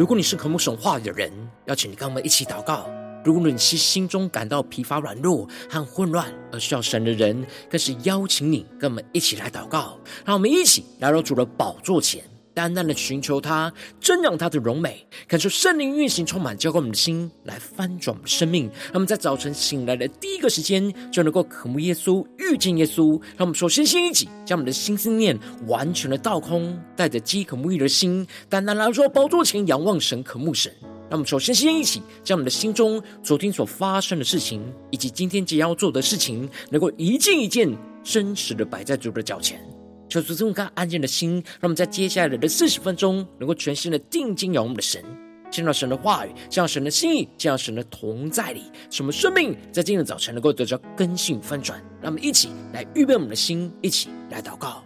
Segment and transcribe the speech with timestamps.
[0.00, 1.30] 如果你是渴慕神话语的人，
[1.66, 2.88] 邀请你跟我们一起祷告；
[3.22, 9.98] 如果你是心中感到疲乏、软弱和混乱而需要神的人，更是邀请你跟我们一起来祷告。
[10.24, 12.24] 让我们一起来到主的宝座前。
[12.52, 18.64] 单单的寻求他，增长他的荣美，感受圣灵运行，充满浇灌我们的心，来翻转我们的生命。
[18.86, 23.12] 让我们在早晨醒来的第一个时间，就能够渴慕耶稣，遇见耶稣。
[23.36, 30.72] 让我们首先先一起，将我们的心思念完全的倒空，带着饥渴沐浴的心，单单来说宝座前仰望神，渴慕神。
[30.82, 37.68] 让我们首先先一起，将我们的心中昨天所发生的事情，以及今天即将要做的事情，能够一件一件
[38.04, 39.60] 真实的摆在主的脚前。
[40.10, 45.00] 求主赐我们安静的心，让我们在接下来的四十分钟，能够全心的定睛仰望我们的神，
[45.52, 51.80] 见到神的话语，见到神的心意，见到神的同在里，什么生命在今天的早晨能够得到更新翻转。
[52.02, 54.84] 让我们一起来预备我们的心，一起来祷告。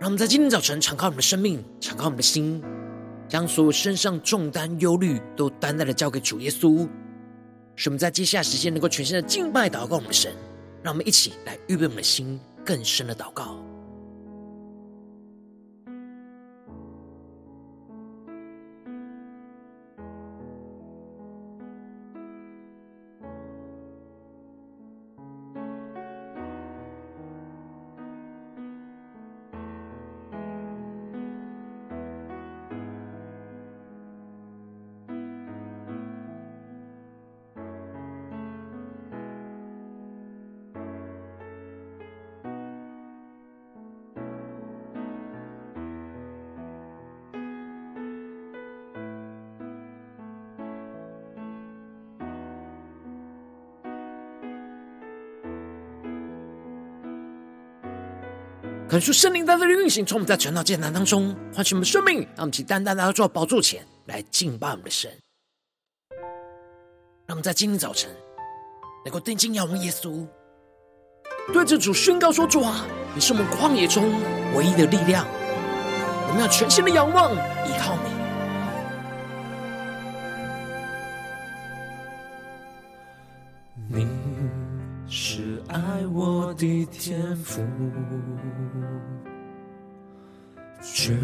[0.00, 2.62] 让我们在今天早晨敞开我们的生命，敞开我们的心，
[3.28, 6.88] 将所有身上重担、忧虑都担待的交给主耶稣，
[7.76, 10.32] 使我们在接下来时间能够全心的敬拜、祷告我们的神。
[10.82, 13.62] 让我们一起来预备我们的心，更深的祷告。
[58.90, 65.08] 恳求圣灵在这里运行，从我们在传道艰难当中唤醒我们生命，让我们请单单来到宝座前来敬拜我们的神。
[67.24, 68.10] 让我们在今天早晨
[69.04, 70.26] 能够定睛仰望耶稣，
[71.52, 72.84] 对着主宣告说：“主啊，
[73.14, 74.12] 你是我们旷野中
[74.56, 75.24] 唯一的力量，
[76.26, 78.09] 我们要全心的仰望，依靠你。”
[86.90, 87.62] 天赋。
[90.82, 91.14] 绝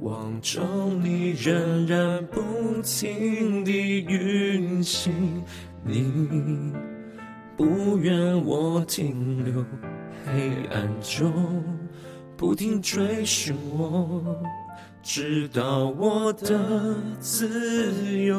[0.00, 2.40] 望中，你仍然不
[2.82, 5.42] 停地运行，
[5.84, 6.72] 你
[7.56, 9.64] 不愿我停留
[10.26, 11.64] 黑暗中，
[12.36, 14.36] 不停追寻我，
[15.02, 18.38] 直到我的自由。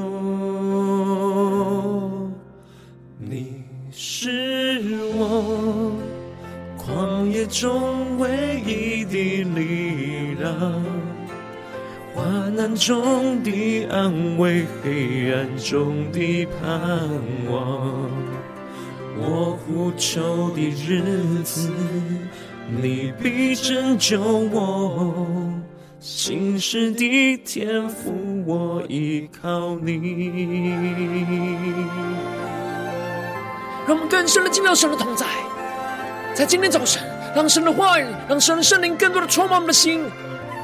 [3.18, 5.92] 你是我
[6.80, 10.84] 旷野中唯一的力量，
[12.16, 16.72] 患难中的安慰，黑暗中的盼
[17.52, 18.10] 望。
[19.22, 21.04] 我呼求的日
[21.44, 21.70] 子，
[22.82, 25.54] 你必拯救我。
[26.00, 28.14] 信实的天赋，
[28.46, 31.10] 我依靠你。
[33.86, 35.26] 让我们更深的进入到神的同在。
[36.36, 37.04] 在今天早晨，
[37.36, 40.02] 让神的话语，让神的圣灵更多的充满我们的心，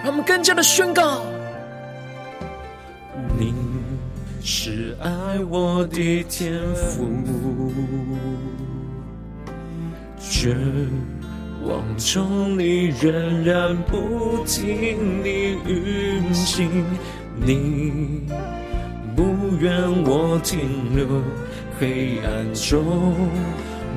[0.04, 1.22] 让我们更加的宣告：
[3.38, 3.54] 你
[4.42, 5.12] 是爱
[5.50, 7.74] 我的天父，
[10.18, 10.56] 绝
[11.66, 16.86] 望中你仍然不停地运行，
[17.36, 18.28] 你
[19.14, 21.22] 不愿我停留
[21.80, 23.16] 黑暗中。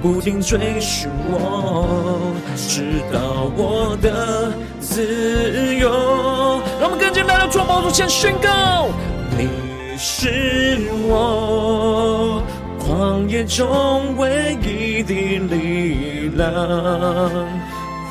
[0.01, 6.61] 不停追寻我，直到我的自由。
[6.81, 8.89] 让我们更加来到主宝座前宣告：
[9.37, 9.49] 你
[9.99, 10.79] 是
[11.09, 12.41] 我
[12.79, 15.15] 旷野中唯一的
[15.49, 16.49] 力量，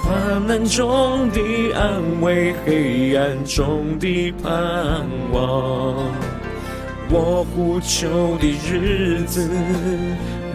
[0.03, 1.39] 患难中的
[1.73, 5.95] 安慰，黑暗中的盼望。
[7.09, 9.49] 我呼求的日子，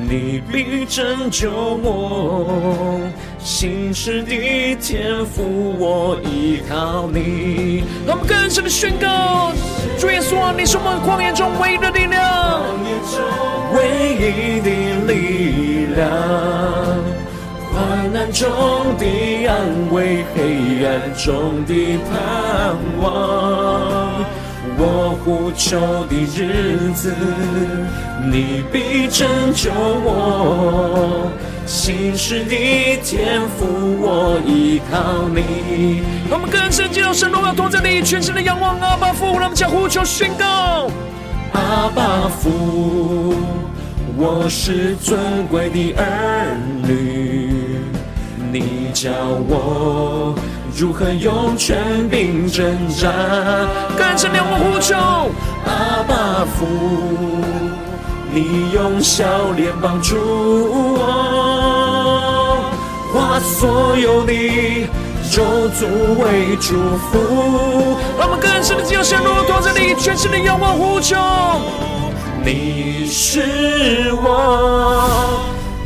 [0.08, 3.00] 你必拯救我。
[3.38, 7.82] 信实的天赋，我依靠你。
[8.06, 9.52] 让我们更深的宣告：
[9.98, 12.62] 主耶稣啊，你是我们旷野中唯一的力量，
[13.74, 13.82] 唯
[14.14, 14.70] 一的
[15.06, 16.00] 力量。
[17.72, 18.48] 患难中
[18.98, 19.50] 的安
[19.90, 24.01] 慰，黑暗中的盼望。
[24.84, 27.14] 我呼求的日子，
[28.32, 31.30] 你必拯救我。
[31.64, 33.64] 信实的天赋，
[34.00, 36.02] 我依靠你。
[36.28, 40.90] 让我们更深进入神荣耀同在里，全身的仰望阿爸父，让我们将呼求宣告：
[41.52, 43.36] 阿爸父，
[44.16, 47.78] 我是尊贵的儿女，
[48.50, 49.12] 你叫
[49.48, 50.34] 我。
[50.74, 53.08] 如何用权柄挣扎？
[53.96, 54.96] 更深仰望呼求，
[55.66, 56.66] 阿爸父，
[58.32, 60.16] 你用笑脸帮助
[60.96, 60.98] 我，
[63.12, 64.32] 化所有的
[65.30, 65.42] 咒
[65.78, 65.86] 诅
[66.18, 67.98] 为祝福。
[68.18, 71.16] 让我们更深的进入神荣耀同在里，全心的仰望呼求。
[72.44, 73.42] 你是
[74.14, 75.38] 我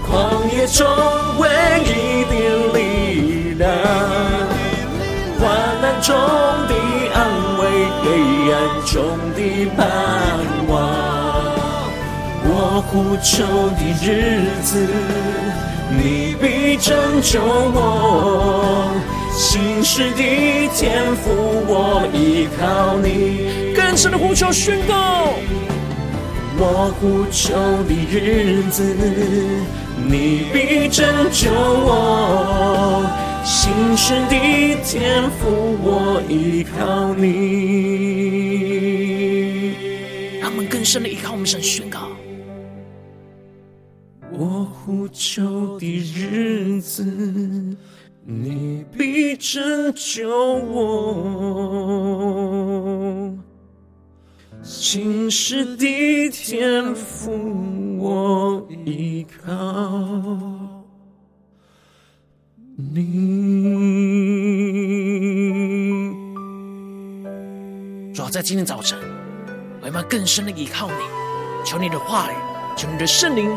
[0.08, 0.86] 旷野中
[1.38, 1.48] 唯
[1.84, 2.34] 一的
[2.78, 4.25] 力量。
[6.06, 6.14] 中
[6.68, 6.74] 的
[7.14, 7.18] 安
[7.58, 7.62] 慰，
[8.00, 8.06] 黑
[8.52, 8.56] 暗
[8.86, 8.94] 中
[9.34, 9.38] 的
[9.76, 9.82] 盼
[10.68, 10.72] 望。
[12.44, 14.86] 我呼求的日子，
[15.90, 18.94] 你必拯救我。
[19.32, 20.22] 信实的
[20.76, 21.24] 天赋，
[21.66, 23.74] 我依靠你。
[23.74, 25.34] 更深的呼求宣告。
[26.56, 28.94] 我呼求的日子，
[29.96, 33.25] 你必拯救我。
[33.46, 34.30] 信实的
[34.82, 35.46] 天赋，
[35.80, 37.26] 我依靠你。
[40.40, 42.08] 让我们更深的依靠我们神宣告。
[44.32, 47.04] 我呼求的日子，
[48.24, 50.92] 你必拯救我。
[54.60, 57.30] 信实的天赋，
[58.00, 60.75] 我依靠。
[62.78, 62.92] 你
[68.12, 68.98] 主要在今天早晨，
[69.80, 70.94] 我们要更深的依靠你，
[71.64, 72.34] 求你的话语，
[72.76, 73.50] 求你的圣灵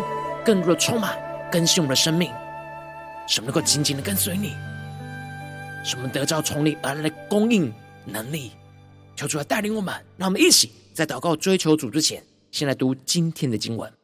[0.46, 1.20] 更多的充满
[1.52, 2.32] 更新我们的生命，
[3.28, 4.56] 使我们能够紧紧的跟随你，
[5.84, 7.74] 使我们得着从你而来的供应
[8.06, 8.54] 能力。
[9.18, 13.99] 求主来带领我们，让我们一起在祷告追求主之前，先来读今天的经文。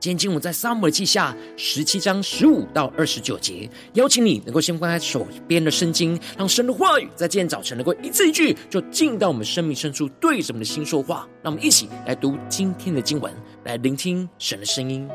[0.00, 11.28] 今天经文在撒母耳记下十七章十五到二十九节，邀请你能够先翻开手边的圣经，让神的话语在今天早晨能够一字一句就进到我们生命深处，对着我们的心说话。
[11.42, 13.30] 让我们一起来读今天的经文，
[13.64, 15.06] 来聆听神的声音。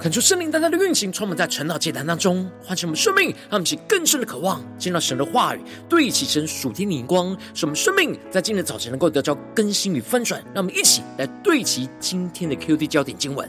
[0.00, 10.42] 恳求圣灵单单的运行，充满在晨祷祭坛当中，唤醒我们生命，让我们起更深的渴望，见到神的话语，对齐神属天的眼光，使我们生命在今天早晨能够得到更新与翻转。
[10.54, 13.46] 让我们一起来对齐今天的 QD 焦点经文，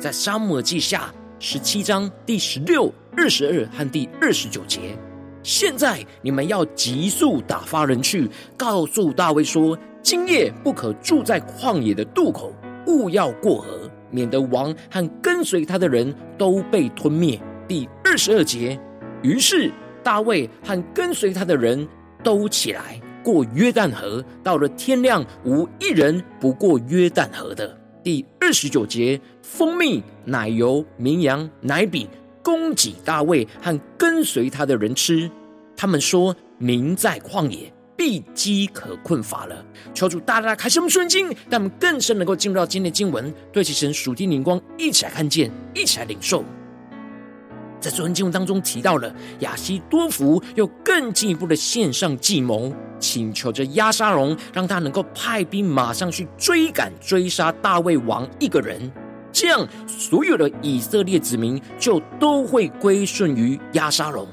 [0.00, 4.98] 在撒母耳记下十七章第十六、二十二和第二十九节。
[5.44, 12.52] 现在你们要急速打发人去，告诉大卫说：今夜不可住在旷野的渡口，
[12.88, 13.83] 勿要过河。
[14.14, 17.40] 免得王和跟随他的人都被吞灭。
[17.66, 18.78] 第二十二节，
[19.22, 19.72] 于是
[20.04, 21.86] 大卫和跟随他的人
[22.22, 27.76] 都起来过约旦河，到了天亮，无一人不过约旦河的。
[28.04, 32.06] 第二十九节，蜂蜜、奶油、绵羊、奶饼，
[32.42, 35.28] 供给大卫和跟随他的人吃。
[35.74, 37.72] 他们说：“民在旷野。”
[38.04, 46.44] 必饥渴困乏了，求主大大开启我们属灵经，让我们更深能够进入到今天的经文，对其神属地灵光，一起来看见，一起来领受。
[47.80, 58.92] 在昨天经文当中提到了亚西多福又更进一步的献上计谋，请求着押沙龙，让他能够派兵马上去追赶追杀大卫王一个人，
[59.32, 64.28] 这样所有的以色列子民就都会归顺于押沙龙。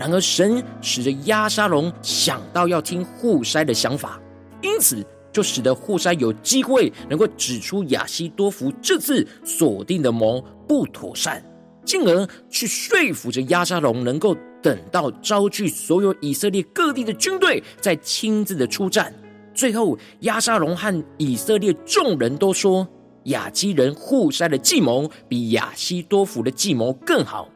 [0.00, 4.18] 然而，神使得亚沙龙想到要听户筛的想法，
[4.62, 11.44] 因此就使得户筛有机会能够指出亚西多弗这次锁定的谋不妥善，
[11.84, 19.12] 进而去说服着亚沙龙能够等到招聚所有以色列各地的军队，再亲自的出战。
[19.52, 22.88] 最后，亚沙龙和以色列众人都说，
[23.24, 27.50] 亚基人户筛的计谋比亚西多弗的计谋更好。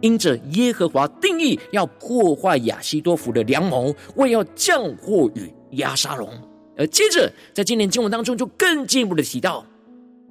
[0.00, 6.30] 因着耶和华定义要破坏亚西多弗的良谋，为要降祸与亚沙龙。
[6.76, 9.66] 而接着在今年经文当中，就更进一步的提到，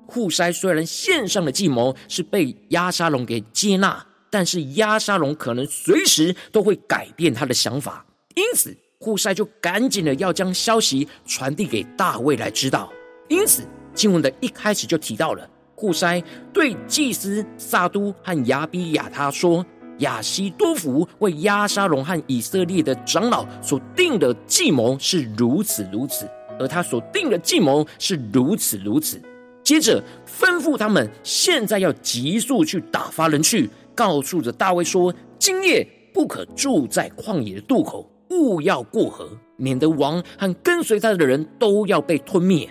[0.06, 8.06] 户筛虽然献上的计谋是被亚沙龙给接纳，但是亚沙龙可能随时都会改变他的想法，
[8.36, 12.92] 因此户筛就赶紧的要将消息传递给大卫来知道。
[13.28, 15.50] 因此经文的一开始就提到了。
[15.78, 19.64] 户筛对祭司撒督和亚比亚他说
[20.00, 26.28] ：“亚希多弗为押沙龙和以色列的长老所定的计谋是如此如此，
[26.60, 29.22] 而他所定的计谋是如此如此。”
[29.64, 42.68] 接着吩咐他们现在要急速去打发人去，告诉着大卫说：“今夜不可住在旷野的渡口，勿要过河，免得王和跟随他的人都要被吞灭。”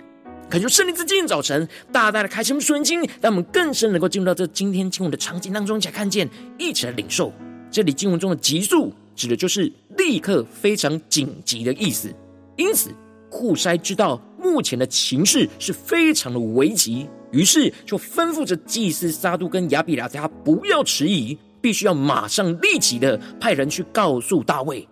[0.49, 7.33] 恳求圣灵在今天早晨大大的开启我们属灵经，让我们更深能够进入到这今天经文的场景当中，一起来看见，一起来领受。
[7.69, 12.09] 这里经文中的“急速”指的就是立刻、非常紧急的意思。
[12.55, 12.91] 因此，
[13.29, 24.87] 户筛知道目前的情势是非常的危急，于是就吩咐着祭司撒督跟亚比拉他不要迟疑，必须要马上立即的派人去告诉大卫，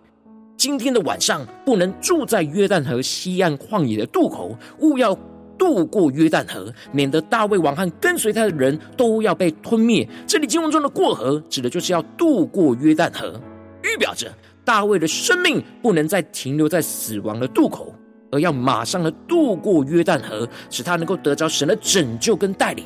[0.58, 5.18] 今天的晚上不能住在约旦河西岸旷野的渡口，务要。
[5.58, 10.08] 渡过约旦河，免得大卫王和跟随他的人都要被吞灭。
[10.26, 13.40] 这里经文中的过河，指的就是要渡过约旦河，
[13.84, 14.32] 预表着
[14.64, 17.94] 大卫的生命不能再停留在死亡的渡口，
[18.32, 22.86] 而要马上的渡过约旦河，使他能够得着神的拯救跟带领。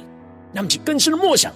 [0.52, 1.52] 那么，其更深的默想，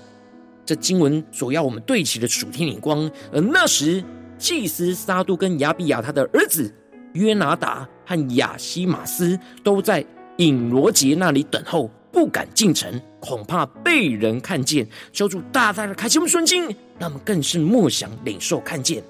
[0.65, 3.10] 这经文所要我们对齐的属天眼光。
[3.32, 4.03] 而那时，
[4.38, 6.74] 祭司撒督跟亚比亚他的儿子
[7.13, 10.05] 约拿达和亚希玛斯都在。
[10.38, 14.88] 引罗结那里等候，不敢进城，恐怕被人看见。
[15.12, 16.63] 求主大大的开启我们属灵经，
[16.98, 19.04] 让我们更是默想领受看见。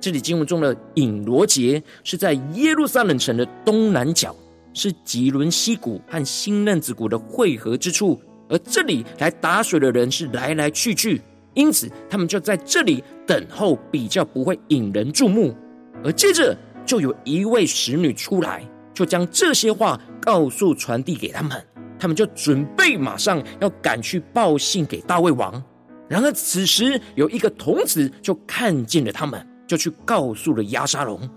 [0.00, 4.34] 这里经文中的引罗结是在耶路撒冷城的东南角，
[4.72, 8.20] 是吉伦西谷和新嫩子谷的汇合之处。
[8.48, 11.22] 而这里来打水的人是来来去去，
[11.54, 15.56] 因此他们就在这里等候，比较不会引人注目。
[16.02, 16.54] 而接着
[16.84, 18.62] 就有一位使女出来。
[18.94, 21.62] 就将这些话告诉传递给他们，
[21.98, 25.62] 他们就准备马上要赶去报信给大卫王。
[26.08, 31.28] 然而此时有一个童子就看见了他们，就去告诉了押沙龙。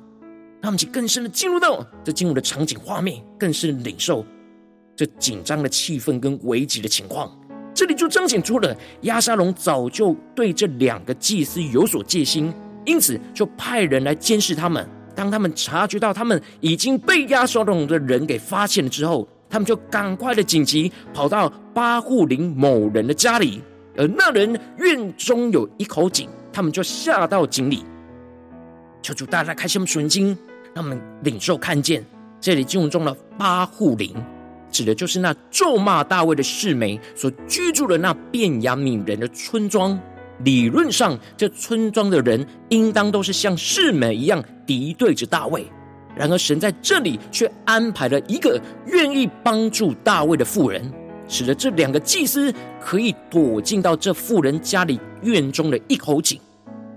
[0.61, 4.25] 他们就更深的进入到这进入的场景画面，更是领受
[4.95, 7.31] 这紧张的气氛跟危急的情况。
[7.73, 12.51] 这里就彰显出了押沙龙早就对这两个祭司有所戒心，
[12.85, 14.89] 因此就派人来监视他们。
[15.17, 23.63] 当他们察觉到他们已经被押沙龙的人给发现了之后，他们就赶快的紧急跑到巴户林某人的家里，
[23.97, 27.83] 而那人院中有一口井，他们就下到井里。
[29.01, 30.37] 求主大大开启我们属灵经，
[30.75, 32.05] 让我们领受看见
[32.39, 34.13] 这里经文中的巴户林，
[34.69, 39.99] 指的就是那咒骂大卫的示每所居住的那便雅悯人的村庄。
[40.43, 45.65] 理论上，这村庄的人应当都是像示每一样敌对着大卫。
[46.15, 50.91] 然而，神在这里却安排了一个愿意帮助大卫的妇人，
[51.27, 52.51] 使得这两个祭司
[52.81, 56.39] 可以躲进到这妇人家里院中的一口井，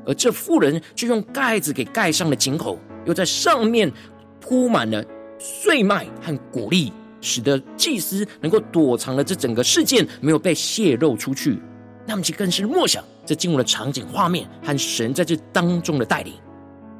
[0.07, 3.93] 而这妇人就用盖子给盖上了井口，又在上面
[4.41, 5.05] 铺满了
[5.39, 11.59] 碎麦和谷粒，使得祭司能够躲藏了这整个事件没有被泄露出去。
[12.07, 16.35] 那么，就更是默想这进入了场景画面和神在这当中的带领。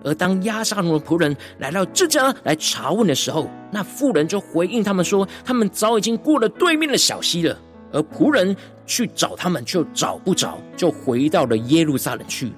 [0.05, 7.59] 而当押沙龙的仆人来到这家来查问的时候，那妇人就回应他们说：“他们早已经过了对面的小溪了。”
[7.93, 12.53] 而仆人去找他们，却找不着，就回到了耶路撒冷去。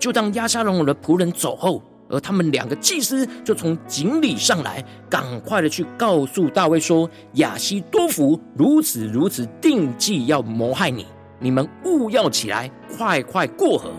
[0.00, 11.06] 就当押沙龙的仆人走后，而他们两个祭司就从井里上来，赶快的去告诉大卫说：“亚西多弗如此如此定计要谋害你。”
[11.40, 13.90] 你们务要起来，快快过河。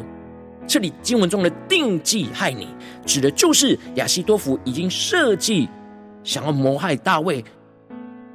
[0.68, 2.68] 这里经文中的定计害你，
[3.06, 5.68] 指的就是亚西多弗已经设计
[6.24, 7.44] 想要谋害大卫，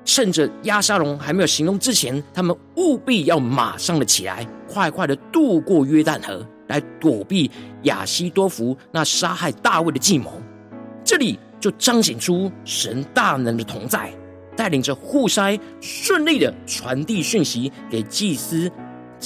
[0.04, 7.50] 趁着押沙龙还没有行动之前，他们务必要马上的起来，快快的渡过约旦河，来躲避
[7.84, 10.32] 亚西多弗那杀害大卫的计谋。
[11.04, 14.12] 这里就彰显出神大能的同在，
[14.56, 18.70] 带领着户筛顺利的传递讯息给祭司。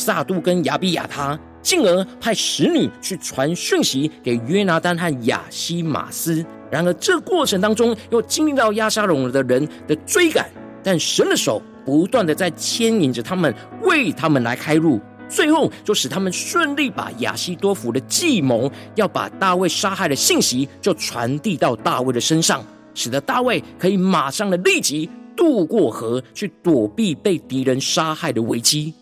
[0.01, 6.45] 撒杜跟亚比亚他，进而派使女去传讯息给约拿单和亚希玛斯。
[6.71, 10.49] 然而，这过程当中又经历到押沙龙的人的追赶，
[10.83, 28.95] 但神的手不断的在牵引着他们，为他们来开路，最后就使他们顺利把亚希多弗的计谋要把大卫杀害的信息就传递到大卫的身上，使得大卫可以马上的立即渡过河，去躲避被敌人杀害的危机。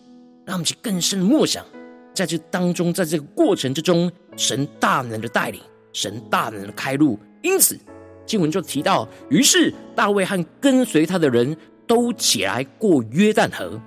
[0.49, 1.63] 让我们去更深的默想，
[2.11, 5.61] 在这当中，在这个过程之中，神大能的带领，
[5.93, 7.19] 神大能的开路。
[7.43, 7.77] 因此，
[8.25, 13.79] 经文就提到，于是大卫和跟随他的人都起来过约旦河。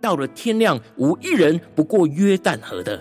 [0.00, 3.00] 到了天亮，无一人不过约旦河的。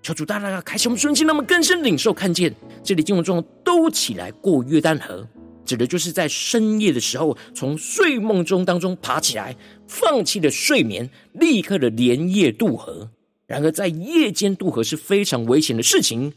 [0.00, 2.50] 求主大大开启我们顺心，让我们更深领受看见，
[2.82, 5.28] 这里经文中都起来过约旦河。
[5.64, 9.56] 指的就是在深夜的时候，从睡梦中当中爬起来，
[9.88, 13.10] 放弃了睡眠，立刻的连夜渡河。
[13.46, 16.32] 然而，在夜间渡河是非常危险的事情。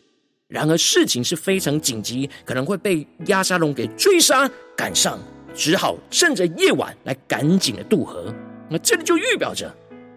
[0.47, 5.19] 然而，事情是非常紧急，可能会被亚沙龙给追杀赶上，
[5.53, 8.33] 只好趁着夜晚来赶紧的渡河。
[8.69, 9.73] 那这里就预表着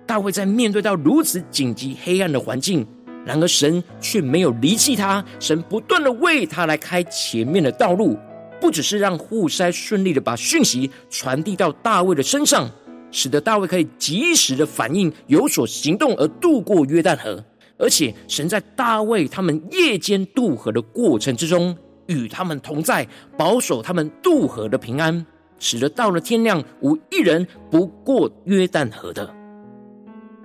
[0.07, 2.87] 大卫在面对到如此紧急黑暗的环境，
[3.25, 8.19] 然而神却没有离弃他，神不断的为他来开前面的道路。
[8.61, 12.71] 不只是让户筛顺利的把讯息传递到大卫的身上，
[13.11, 17.43] 使得大卫可以及时的反应，有所行动而渡过约旦河，
[17.79, 25.25] 而且神在大卫他们夜间渡河的过程之中，与他们同在，保守他们渡河的平安，
[25.59, 29.35] 使得到了天亮，无一人不过约旦河的。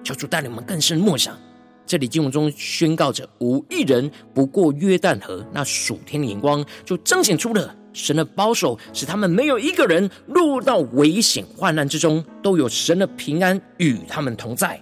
[0.04, 1.38] 求主带领我们更深默想，
[1.86, 7.76] 这里经文中宣告着无一人不过约旦河，那属天的眼光就彰显出了。
[7.96, 14.80] 神的保守使他们没有一个人落入到危险患难之中，都有神的平安与他们同在。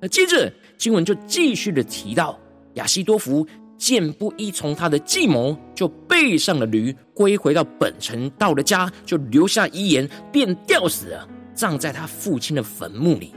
[0.00, 2.38] 那接着经文就继续的提到，
[2.74, 3.46] 亚希多弗
[3.78, 8.28] 见不依从他的计谋，就背上了驴，归回到本城。
[8.30, 13.32] 到了家，就留下遗言，便吊死了，葬在他父亲的坟墓里。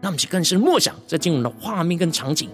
[0.00, 2.50] 那么，就更是默想这经文的画面跟场景，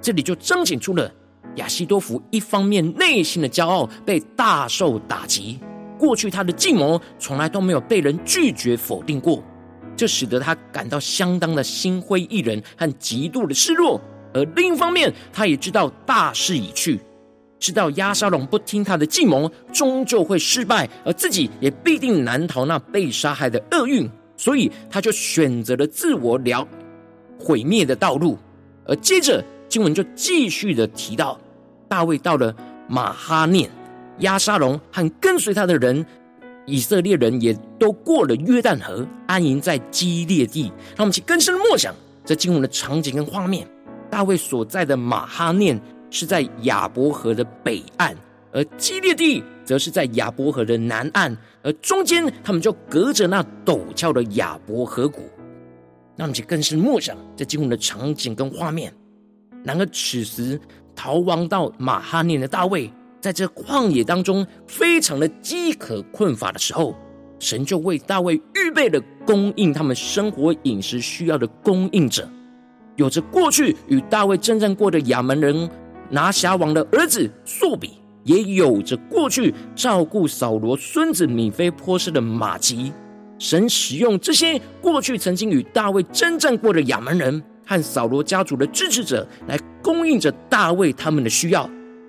[0.00, 1.12] 这里就彰显出了。
[1.56, 5.58] 亚西多福一方面内心的骄傲被大受打击，
[5.98, 9.42] 过去他的计谋从来都没有被人拒绝否定过，
[9.96, 14.00] 这使得他感到相当的心灰意冷和极度的失落。
[14.32, 16.98] 而另一方面，他也知道大势已去，
[17.60, 26.66] 知道押沙龙不听他的计谋，终究会失败，而自己也必定难逃那被杀害的厄运，所以他就选择了自我了
[27.38, 28.36] 毁灭的道路。
[28.86, 31.38] 而接着经文就继续的提到。
[31.94, 32.52] 大卫到了
[32.88, 33.70] 马哈念，
[34.18, 36.04] 亚沙龙和跟随他的人，
[36.66, 40.72] 以色列人也都过了约旦河，安营在基列地。
[40.96, 43.64] 让我们去更深默想这经文的场景跟画面。
[44.10, 45.80] 大卫所在的马哈念
[46.10, 48.12] 是在亚伯河的北岸，
[48.50, 55.30] 而基列地则是在亚伯河的南岸，而中间他们就隔着那陡峭的亚伯河谷。
[56.16, 58.92] 让我们去更深默想这经文的场景跟画面。
[59.62, 60.60] 然而此时。
[60.94, 66.94] 逃亡到马哈念的大卫，在这旷野当中非常的饥渴困乏的时候，
[67.38, 72.28] 神就为大卫预备了供应他们生活饮食需要的供应者。
[72.96, 75.68] 有着过去与大卫征战过的亚门人
[76.10, 82.92] 拿辖王的儿子朔比，也有着过去照顾扫罗孙子米非波斯的玛吉。
[83.36, 91.68] 神使用这些过去曾经与大卫征战过的亚门人和扫罗家族的支持者，来供应着大卫他们的需要。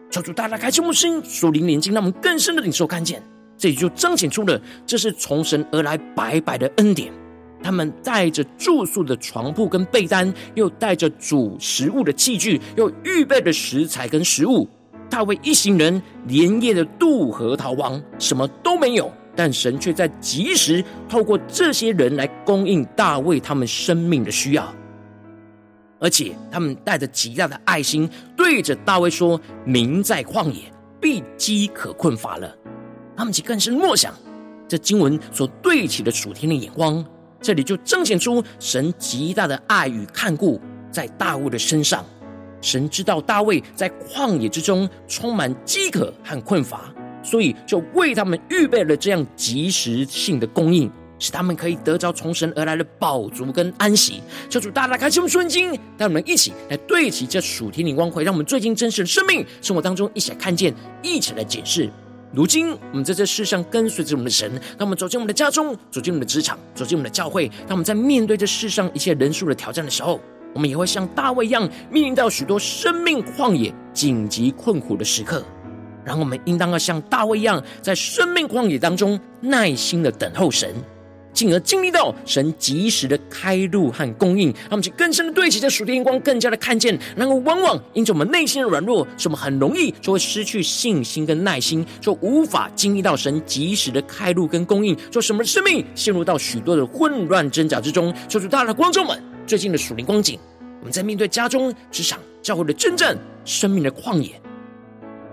[0.10, 3.22] 求主大大开启我们心，属灵眼睛，让我们更深的领受看见。
[3.58, 7.12] 这里就彰显出了这是从神而来白白的恩典。
[7.64, 14.70] 他们带着住宿的床铺跟被单，又带着煮食物的器具，又预备的食材跟食物。
[15.10, 24.74] 大卫一行人连夜的渡河逃亡，什么都没有，但神却在及时透过这些人来供应大卫他们生命的需要。
[26.06, 32.56] 而且他们带着极大的爱心，对着大卫说：“民在旷野，必饥渴困乏了。”
[33.18, 34.14] 他们就更是默想
[34.68, 37.04] 这经文所对齐的属天的眼光。
[37.42, 42.06] 这里就彰显出神极大的爱与看顾在大卫的身上。
[42.62, 50.88] 神知道大卫在旷野之中充满饥渴和困乏，所以就为他们预备了这样及时性的供应，
[51.20, 54.22] 使他们可以得着从神而来的宝足跟安息。
[54.50, 61.90] 求主大大开启我们顺经，带我们一起来对齐这属天的光辉，让我们最近真实的生命生活当中一起来看见，一起来解释。
[62.34, 70.20] 如今，我们在这世上跟随着我们的神，当我们走进我们的家中，走进我们的职场，走进我们的教会，当我们在面对这世上一切人数的挑战的时候，
[70.54, 75.42] 我们也会像大卫一样，面临到许多生命旷野、紧急困苦的时刻。
[76.04, 80.76] 然后，我们应当要像大卫一样，在生命旷野当中耐心的等候神。
[81.36, 86.98] 进而经历到神及时的开路和供应，让我们去更深的对齐这属天眼光，更加的看见。
[87.16, 98.14] 然后往往因着我们内心的软弱，使我们很容易就会失去信心跟耐心，就无法经历到神及时的开路跟供应，就什么生命陷入到许多的混乱挣扎之中。
[98.30, 100.40] 求主大大的光照们，最近的属灵光景，
[100.80, 104.42] 我们在面对家中、职场、教会的真正、生命的旷野，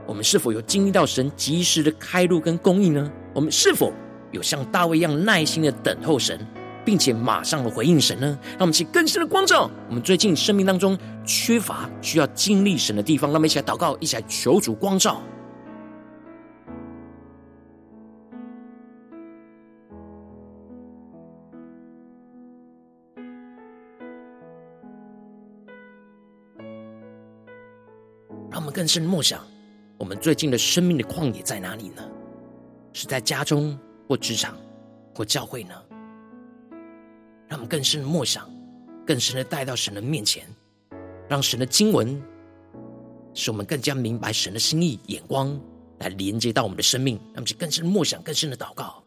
[0.04, 3.08] 我们是否有经历到神及时的开路跟供应呢？
[3.32, 3.92] 我们是否？
[4.32, 6.44] 有像大卫一样耐心的等候神，
[6.84, 8.26] 并且马上的回应神呢？
[8.52, 13.30] 让我们去更深的光照我们最近生命当中缺乏、需要经历神的地方。
[13.30, 15.22] 让我们一起来祷告，一起来求主光照。
[28.50, 29.40] 让我们更深默想，
[29.98, 32.02] 我们最近的生命的旷野在哪里呢？
[32.92, 33.78] 是在家中？
[34.12, 34.54] 或职场，
[35.14, 35.74] 或教会呢？
[37.48, 38.46] 让我们更深的默想，
[39.06, 40.46] 更深的带到神的面前，
[41.30, 42.22] 让神的经文
[43.32, 45.58] 使我们更加明白神的心意、眼光，
[46.00, 49.01] 来连接到我们的生命，让我们去更深的默想、更深的祷告。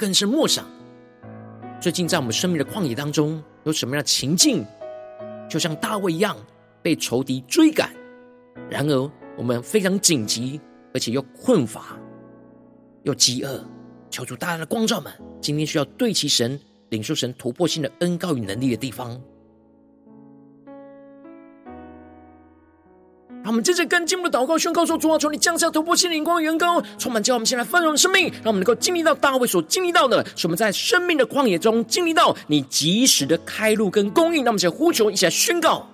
[0.00, 0.64] 更是默想，
[1.78, 4.64] 最近在我们生命的旷野当中，有什么样的情境，
[5.46, 6.34] 就像大卫一样
[6.80, 7.90] 被仇敌追赶，
[8.70, 10.58] 然而我们非常紧急，
[10.94, 11.98] 而且又困乏，
[13.02, 13.62] 又饥饿，
[14.08, 16.58] 求主大大的光照们，今天需要对齐神，
[16.88, 19.20] 领受神突破性的恩膏与能力的地方。
[23.50, 34.44] 我们接着跟进我们的祷告宣告说：“主啊，求你降下突破性的灵光、元膏，充满叫我们先来丰盛生命，让我们能够经历到大卫所经历到的，使我们在生命的旷野中经历到你及时的开路跟供应。
[34.44, 35.84] 那我们先呼求，一下宣告。”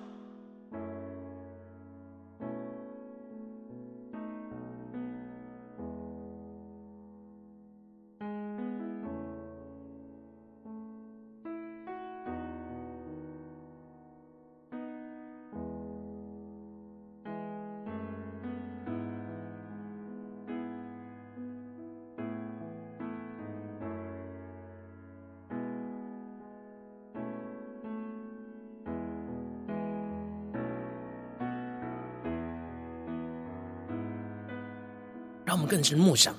[35.57, 36.35] 我们更深默想，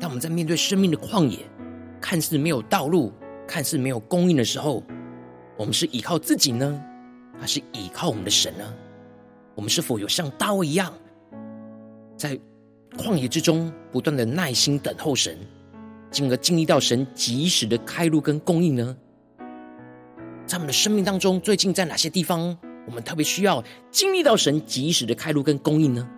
[0.00, 1.40] 当我们在面对生命的旷野，
[2.00, 3.12] 看似没有道路，
[3.46, 4.82] 看似没有供应的时候，
[5.58, 6.82] 我们是依靠自己呢，
[7.38, 8.64] 还是依靠我们的神呢？
[9.54, 10.90] 我们是否有像大卫一样，
[12.16, 12.40] 在
[12.96, 15.36] 旷野之中不断的耐心等候神，
[16.10, 18.96] 进而经历到神及时的开路跟供应呢？
[20.46, 26.08] 在我们的生命当中，最近在哪些地方，我们特别需要经历到神及时的开路跟供应呢？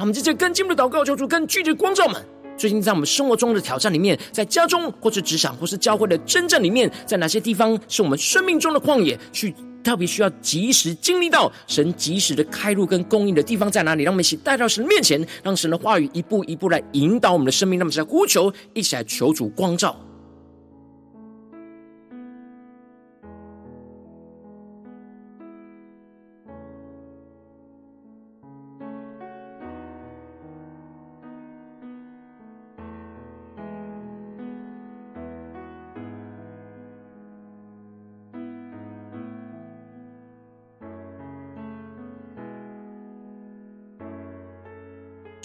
[0.00, 2.18] 他们这些跟进步的祷告，求主更具体光照们。
[2.56, 14.02] 最近在我们生活中的挑战里面，在家中或是职场或是教会的征战里面，在哪些地方是我们生命中的旷野，去特别需要及时经历到神及时的开路跟供应的地方在哪里？
[14.02, 17.78] 让我们一起带到神面前，让神的话语一步一步来引导我们的生命。
[17.78, 19.94] 那么在呼求，一起来求主光照。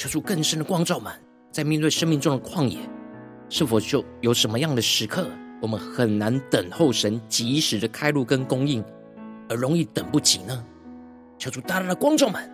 [0.06, 1.12] 求出更深的光照们，
[1.52, 2.78] 在面对生命中的旷野，
[3.50, 5.28] 是否就有什么样的时刻，
[5.60, 8.86] 我们很难等候神及时的开路跟供应，
[9.50, 10.64] 而容易等不及呢？
[11.40, 12.48] 求主大大的光照们，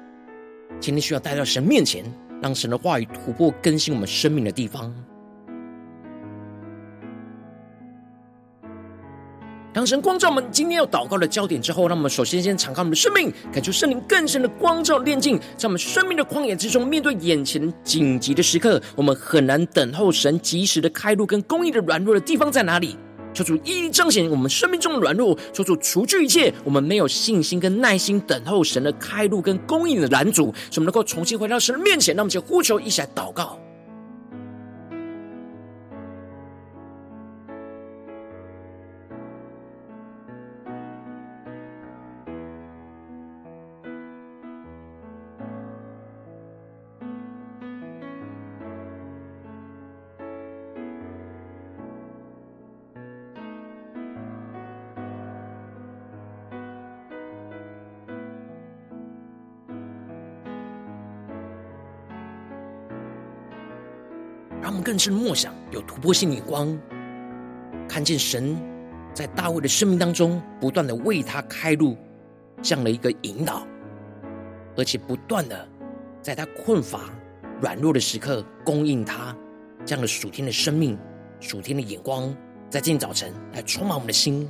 [0.79, 2.05] 今天需要带到神面前，
[2.41, 4.95] 让神的话语突破更新我们生命的地方。
[9.73, 22.97] 当神光照我们今天要祷告的焦点之后，让我们首先先敞开我们的生命，感受圣灵更深的光照炼净，在我们生命的旷野之中，面对眼前紧急的时刻，我们很难等候神及时的开路跟供应的软弱的地方在哪里？
[23.33, 32.13] 求主一一彰显我们生命中的软弱，求主除去一切我们没有信心跟耐心等候神的开路跟供应的拦阻，使我们能够重新回到神的面前。
[32.13, 33.57] 那我们就呼求，一起来祷告。
[64.71, 66.79] 他们更是默想，有突破性的眼光，
[67.89, 68.55] 看见神
[69.13, 71.97] 在大卫的生命当中，不断的为他开路，
[72.61, 73.67] 这样的一个引导，
[74.77, 75.67] 而且不断的
[76.21, 77.01] 在他困乏、
[77.59, 79.35] 软弱的时刻供应他
[79.85, 80.97] 这样的属天的生命、
[81.41, 82.33] 属天的眼光，
[82.69, 84.49] 在今天早晨来充满我们的心。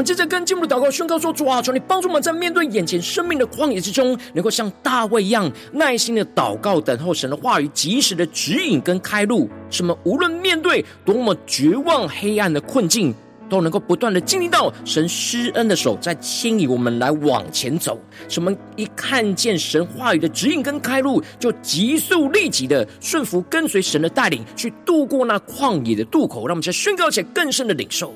[0.00, 9.46] 们接着跟进步的祷告宣告说：主啊，求你帮助我们在面对眼前生命的旷野之中，能够像大卫一样耐心的祷告，等候神的话语及时的指引跟开路。
[9.68, 13.14] 使我们无论面对多么绝望黑暗的困境，
[13.50, 18.00] 都能够不断的经历到神施恩的手在牵引我们来往前走。
[18.26, 26.46] 使我们一看见神话语的指引跟开路，就急速立即的顺服跟随神的带领，去度过那旷野的渡口。
[26.46, 28.14] 让我们再宣告起来更深的领受。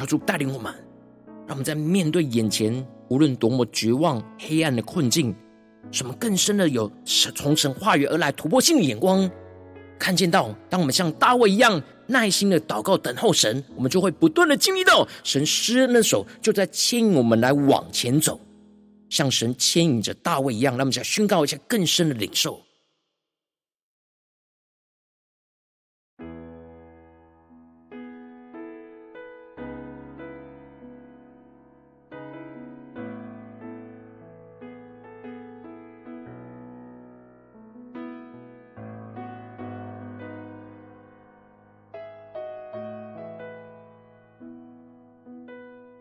[0.00, 0.72] 求主带领我们，
[1.46, 5.34] 让我们在面对眼前无论多么绝望、黑暗的困境，
[5.90, 9.30] 什么更深的有从神话语而来突破性的眼光，
[9.98, 18.40] 看见到，当我们像大卫一样耐心的祷告等候神，我们就会不断的经历到神施恩的手就在牵引我们来往前走，
[19.10, 20.72] 像神牵引着大卫一样。
[20.78, 22.58] 让我们再宣告一下更深的领受。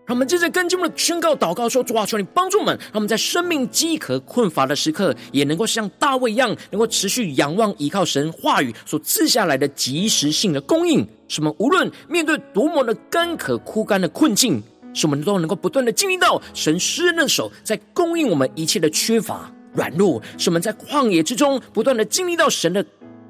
[0.10, 11.08] 让我们接着跟进我们的宣告祷告说：主啊，求你帮助我们，让我们在生命饥渴困乏的时刻，也能够像大卫一样，能够持续仰望依靠神话语所赐下来的及时性的供应。
[11.28, 14.60] 使我们无论面对多么的干渴枯干的困境，
[14.95, 20.19] 使我们都能够不断的经历到神施恩的手在供应我们一切的缺乏软弱。
[20.39, 22.84] 使我们在旷野之中不断的经历到神的。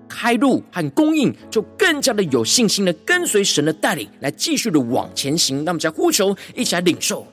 [0.09, 5.63] 开路和供应，就更加的有信心的跟随神的带领，来继续的往前行。
[5.63, 7.25] 那我们再呼求，一起来领受。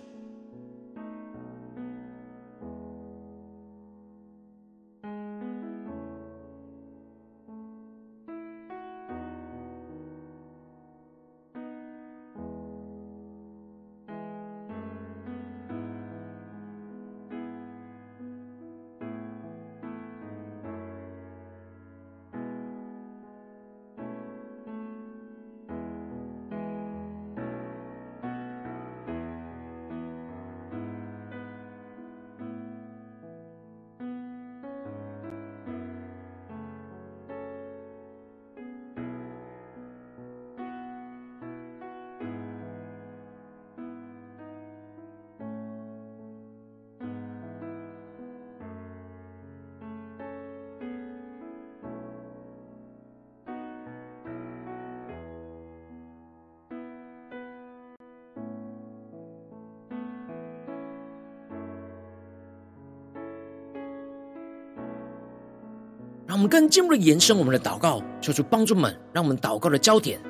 [66.37, 70.21] 我们更进一步的延伸我们的祷告，求主帮助们，让我们祷告的焦点。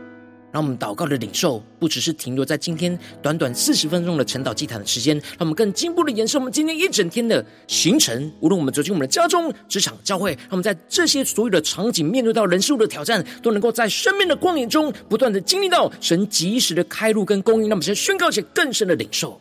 [0.52, 8.32] 让我们祷告的领受不只是停留在今天短短四十分钟的晨祷祭坛的时间，让我们更进一步的延伸我们今天一整天的行程。
[8.38, 17.62] 无论我们走进我们的家中、职场、教会，让我们在这些所有的场景面对到人事物的挑战，都能够在生命的光影中不断的经历到神及时的开路跟供应。
[17.62, 19.40] 让我们先宣告一些更深的领受。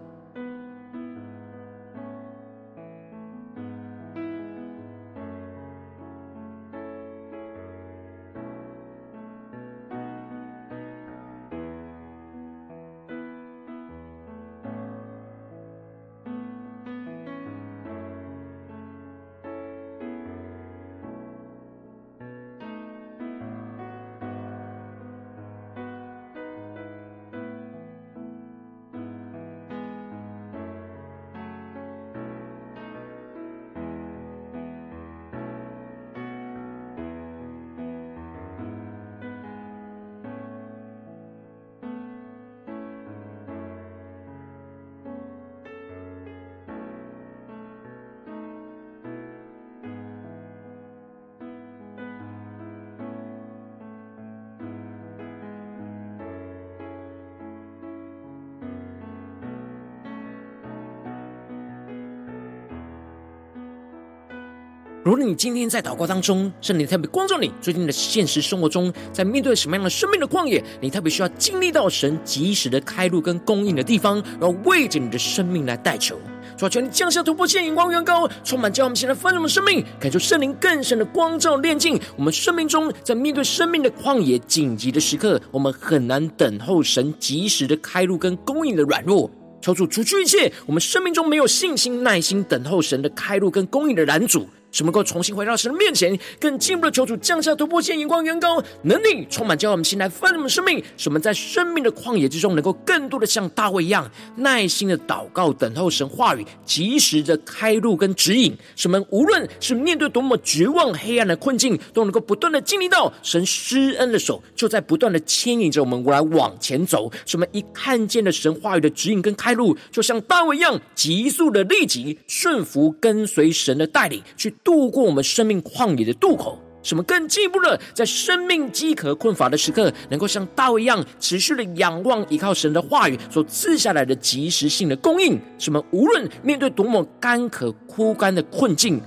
[65.11, 76.17] 如果你今天在祷告当中，圣灵特别光照你，最近的现实生活中，在面对什么样的生命的旷野，你特别需要经历到神及时的开路跟供应的地方，然后为着你的生命来代求，
[76.55, 94.47] 主啊，求你降下突破线，眼光远高，充满叫我们现在丰盛的生命，感受圣灵更深的光照炼净我们生命中，在面对生命的旷野紧急的时刻，我们很难等候神及时的开路跟供应的软弱，求主除去一切我们生命中没有信心、耐心等候神的开路跟供应的拦阻。
[94.71, 108.57] 使我们能够重新回到神的面前，更进一步的求主降下突破线，眼光远高，能力充满，叫我们心来翻我们生命，使我们在生命的旷野之中，能够更多的像大卫一样，耐心的祷告，等候神话语及时的开路跟指引。
[108.75, 117.11] 使我们无论是面对多么绝望黑暗的困境，都能够不断的经历到神施恩的手，就在不断的牵引着我们来往前走。
[117.25, 124.55] 使我们一看见了神话语的指引跟开路，就像大卫一样，急速的立即顺服跟随神的带领去。
[124.63, 139.01] 度过我们生命旷野的渡口，什么更进一步的在生命饥渴困乏的时刻，能够像大卫一样持续的仰望依靠神的话语所赐下来的及时性的供应，什么无论面对多么干渴枯干的困境，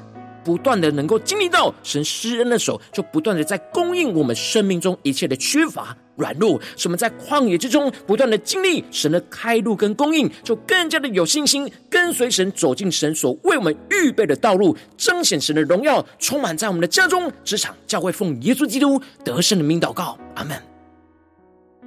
[0.44, 5.96] 不断的能够经历到神施恩的手，就不断的在供应我们生命中一切的缺乏。
[6.16, 20.73] 软弱，使我们在旷野之中不断的经历神的开路跟供应，就更加的有信心跟随神走进神所为我们预备的道路，彰显神的荣耀，充满在我们的家中、职场、教会，奉耶稣基督得胜的名祷告，阿门。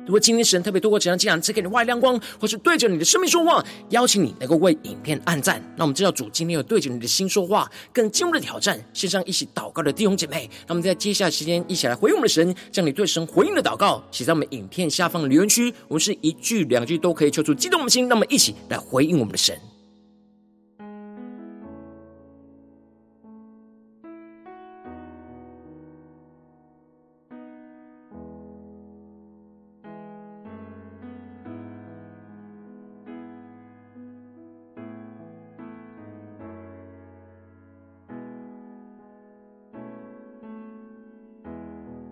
[0.07, 5.61] 如果今天神特别透过这样经文赐给你外亮光，或是对着你的生命说话，邀请你能够为影片按赞。
[5.75, 10.49] 那我们知道主今天有对着你的心说话，更进入的挑战，线上一起祷告的弟兄姐妹。
[10.65, 15.73] 那么在接下来时间一起来回应我们的神，将你对神回应的祷告写在我们影片下方的留言区。
[15.89, 19.59] 我们是一句两句都可以求出激动我们的心，那么一起来回应我们的神。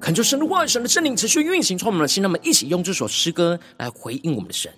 [0.06, 2.22] 恳求神的话语，神的圣灵持续运行，充满我们的心。
[2.22, 4.72] 让我们一起用这首诗歌来回应我们的神，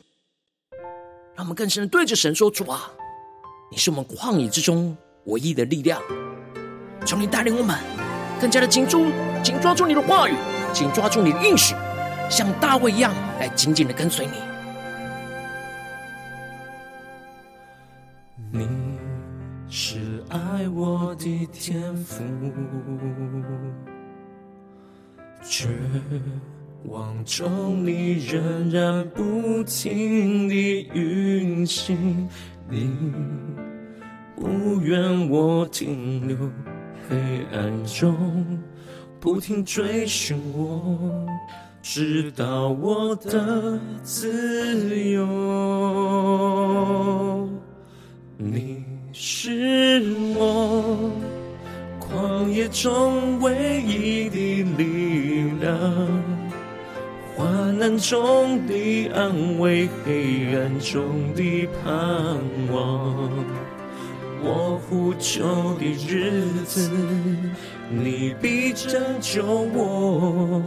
[1.35, 2.89] 让我们更深的对着神说：“主啊，
[3.69, 6.01] 你是我们旷野之中唯一的力量，
[7.05, 7.77] 求你带领我们
[8.39, 9.07] 更加的紧住、
[9.43, 10.35] 紧抓住你的话语，
[10.71, 11.75] 紧抓住你的应许，
[12.29, 14.31] 像大卫一样来紧紧的跟随你。
[18.49, 18.65] 你
[19.69, 22.23] 是爱我的天父，
[25.57, 25.67] 绝
[26.85, 32.29] 望中你仍然不停地运行，
[32.69, 32.91] 你
[34.35, 36.37] 不愿我停留
[37.09, 37.17] 黑
[37.51, 38.15] 暗中，
[39.19, 41.25] 不停追寻我，
[41.81, 45.25] 直到我的自由。
[48.37, 50.03] 你是
[50.37, 51.11] 我
[52.09, 55.77] 旷野中唯一的力量，
[57.35, 61.93] 患难中的安慰，黑暗中的盼
[62.71, 63.29] 望。
[64.41, 66.89] 我呼求的日子，
[67.89, 70.61] 你必拯救我；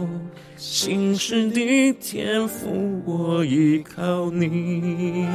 [0.57, 5.27] 信实的天赋，我依靠你。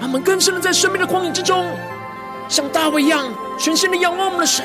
[0.00, 1.64] 他们更深的在生命的旷野之中，
[2.48, 4.64] 像大卫一样，全心的仰望我们的神。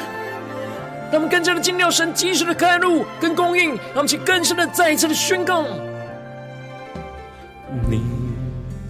[1.12, 5.64] 让我们更加的经历神及时的开路跟供应，让我们去更深的再一次的宣告：
[7.90, 8.02] 你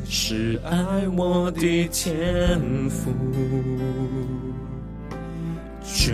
[0.07, 2.59] 是爱我的天
[2.89, 3.11] 赋，
[5.84, 6.13] 绝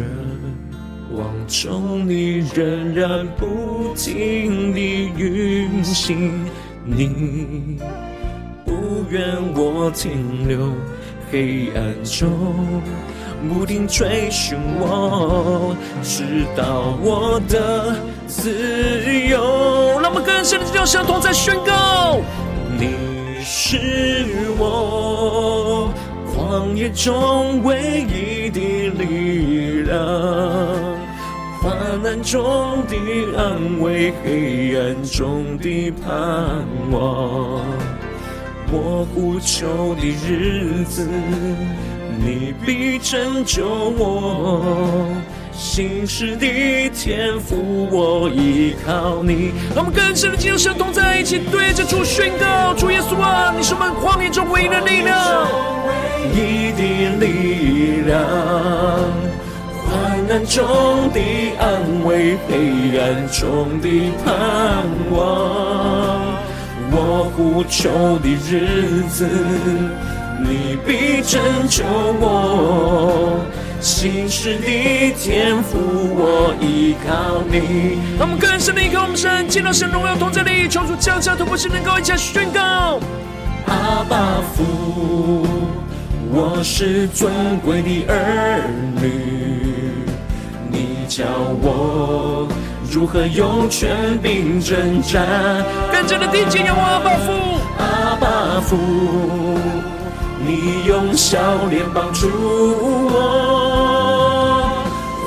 [1.14, 6.46] 望中你仍然不停地运行，
[6.86, 7.78] 你。
[8.66, 9.22] 不愿
[9.54, 10.72] 我停留
[11.30, 12.32] 黑暗中，
[13.50, 17.96] 不停追寻我，直到我的
[18.28, 20.00] 自由。
[20.00, 22.20] 让我们更深的叫相同，在宣告：
[22.78, 24.26] 你是
[24.58, 25.90] 我
[26.34, 28.60] 旷野中唯一的
[28.98, 29.98] 力量，
[31.62, 32.96] 患难中的
[33.38, 37.62] 安慰，黑暗中的盼望。
[38.74, 41.06] 我呼求的日子，
[42.24, 43.68] 你必拯救
[43.98, 44.62] 我；
[45.52, 46.46] 信实的
[46.90, 49.52] 天赋，我依靠你。
[49.76, 53.64] 让我们更深的进入神同在一起，对着主宣告：主耶稣啊，你。
[53.64, 55.18] 是我们旷野中唯一的力量，
[55.88, 55.92] 唯
[56.36, 56.82] 一的
[57.18, 58.22] 力量，
[59.90, 61.20] 患难中的
[61.60, 63.90] 安慰，黑暗中的
[64.24, 65.20] 盼望。
[66.94, 69.28] 我呼求的日子，
[70.44, 71.84] 你必拯救
[72.20, 73.40] 我；
[73.80, 78.00] 信实的天赋，我依靠你。
[78.18, 83.00] 让我们更深的依靠我们神，见到神荣耀同在里，求主降下突破性能够一起宣告：
[83.68, 85.46] 阿爸父，
[86.32, 88.64] 我是尊贵的儿
[89.02, 89.12] 女，
[90.70, 91.26] 你教
[91.62, 92.48] 我。
[92.94, 95.26] 如何用权柄征战？
[95.94, 97.32] 更加的定睛仰望阿爸父，
[97.78, 98.76] 阿爸父，
[100.46, 101.38] 你用笑
[101.70, 102.28] 脸帮助
[103.10, 103.14] 我，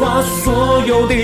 [0.01, 1.15] 把所有的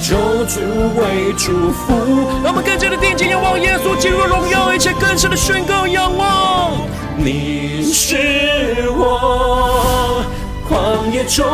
[0.00, 0.60] 救主
[0.96, 1.94] 为祝福。
[2.42, 6.72] 让我们更加的定睛仰望耶稣，进入荣耀，一切更深的宣告仰望。
[7.16, 10.24] 你是我
[10.68, 11.46] 旷野中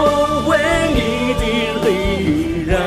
[0.46, 0.58] 唯
[0.94, 1.44] 一的
[1.88, 2.78] 力量。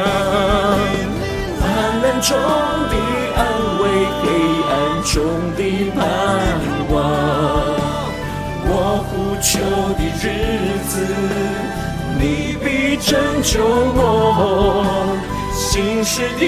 [2.21, 2.95] 中的
[3.35, 3.39] 安
[3.81, 3.83] 慰，
[4.21, 4.23] 黑
[4.69, 4.71] 暗
[5.03, 5.11] 中
[5.57, 5.59] 的
[5.93, 5.99] 盼
[6.79, 6.82] 望。
[9.53, 11.05] 求的日子，
[12.19, 15.15] 你必拯救我。
[15.53, 16.45] 信实的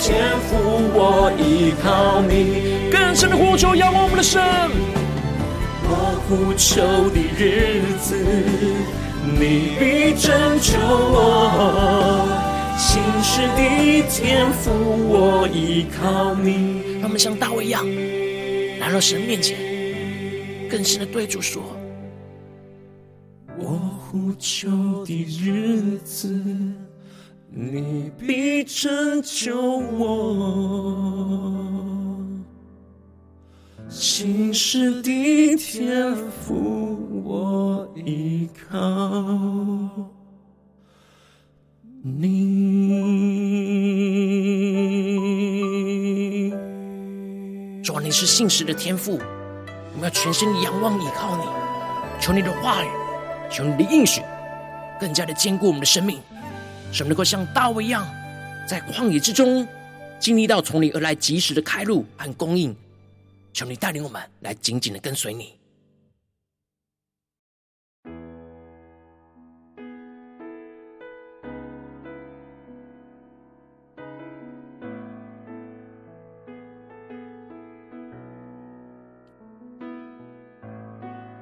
[0.00, 0.58] 天父，
[0.92, 2.90] 我依靠你。
[2.90, 4.42] 更深的呼求，仰望我们的神。
[5.84, 8.16] 我呼求的日子，
[9.22, 12.26] 你必拯救我。
[12.76, 14.72] 信实的天父，
[15.08, 16.82] 我依靠你。
[16.94, 17.86] 让我们像大卫一样
[18.80, 19.56] 来到神面前，
[20.68, 21.62] 更深的对主说：
[23.60, 26.28] 我呼求的日子，
[27.50, 31.04] 你必拯救我。
[33.88, 38.78] 信实的天父，我依靠。
[42.02, 42.40] 你，
[47.82, 49.18] 主，你是信实的天父，
[49.94, 51.42] 我们要全心仰望依靠你，
[52.20, 52.88] 求你的话语，
[53.50, 54.22] 求你的应许，
[55.00, 56.20] 更加的坚固我们的生命，
[56.92, 58.06] 使我们能够像大卫一样，
[58.66, 59.66] 在旷野之中
[60.18, 62.76] 经历到从你而来及时的开路和供应，
[63.52, 65.57] 求你带领我们来紧紧的跟随你。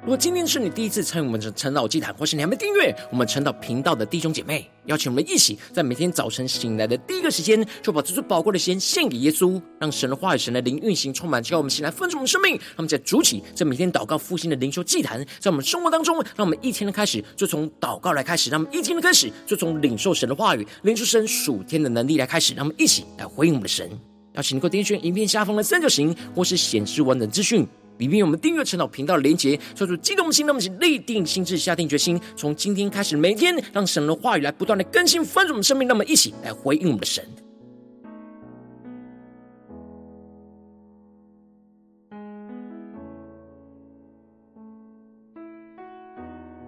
[0.07, 12.57] 如果今天是你第一次参与我们的晨祷祭坛，或是你还没订阅我们晨祷频道的弟兄姐妹，邀请我们一起在每天早晨醒来的第一个时间，就把这最宝贵的时间献给耶稣，让神的话语、神的灵运行充满，叫我们醒来分盛我们生命。
[12.77, 23.91] 那么在主起，在每天祷告复兴的灵修祭坛，在我们生活当中，让我们一天的开始就从祷告来开始，让我们一天的开始就从领受神的话语、领受神属天的能力来开始，让我们一起来回应我们的神。
[24.35, 27.67] 邀请你给我点选影片下方的三角形，或是显示完整资讯。
[27.99, 37.25] 里面有我们订阅陈老频道的连结，说出激动的心，那么立定心智，下定决心，从今天开始，每天让神的话语来不断的更新翻转我们生命，那么一起来回应我们的神。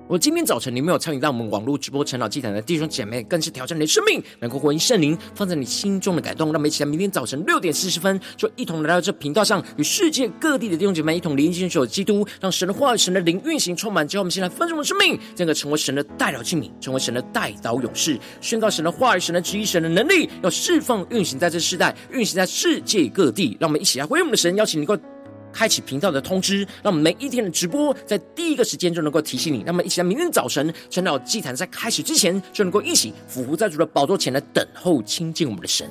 [0.09, 6.47] 我今天早晨你没有参与到我们网络直播晨祷祭坛的弟兄姐妹，更是挑战你的生命，能够回应圣灵放在你心中的感动。
[6.47, 14.09] 让我们一起来，明天早晨六点四十分，就一同来到这频道上，与世界各地的弟兄姐妹一同连接、守基督，让神的话语、神的灵运行充满。
[14.09, 23.59] 之后，我们先来分盛我们生命，这个成为神的代祷器皿，成为神的代祷勇士，宣告神的话语、神的旨意、神的能力，要释放运行在这世代，运行在世界各地。
[23.61, 25.03] 让我们一起来回应我们的神，邀请你能够。
[25.53, 29.63] 开启频道的通知，让我们每一天的直播在第一个时间就能够提醒你。
[29.65, 35.91] 那么，一起在明天早晨晨祷祭坛在开始之前，就能够一起俯伏在主的宝座前来等候亲近我们的神。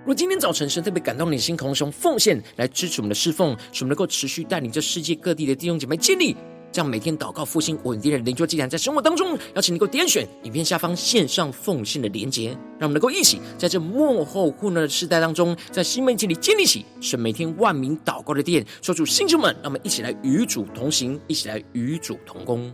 [0.00, 6.36] 如果今天早晨神特别感动你的心，同时用奉献来支持我们的侍奉，使我们能够持续带领这世界各地的弟兄姐妹建立。
[6.76, 22.70] 这样每天祷告复兴稳定的灵修祭坛，在生活当中，邀请你能够点选影片下方线上奉献的连结，让我们能够一起在这幕后混乱的时代当中，在新媒体里建立起是每天万名祷告的殿，说出弟兄们，让我们一起来与主同行，一起来与主同工。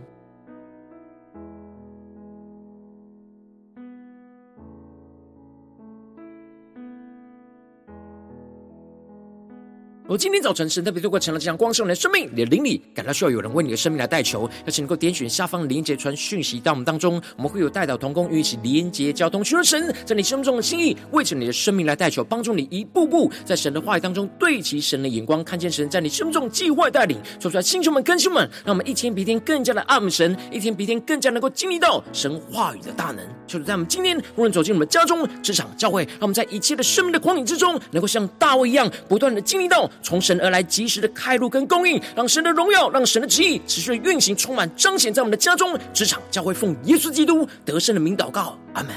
[10.13, 33.25] 我今天早晨，神特别透过成了这样光，圣灵的生命，你的灵里感到需要有人为你的生命来代求，邀请能够点选下方连结传讯息到我们当中，我们会有代祷同工与一起连结交通，寻求神在你生命中的心意，为着你的生命来代求，帮助你一步步在神的话语当中对齐神的眼光，看见神在你生命中计划带领，说出来，弟兄们、更新们，让我们一天比一天更加的爱慕神，一天比一天更加能够经历到神话语的大能。
[33.47, 39.89] 就是在我们今天无论走进我们家中、职场、教会，让我们在一切的生命的光景之中，能够像大卫一样，不断的经历到。
[40.03, 48.93] 从神而来，及时的开路跟供应，让神的荣耀，让神的旨意持续运行，充满彰显在我们的家中、职场、教会，奉耶稣基督得胜的名祷告，阿门。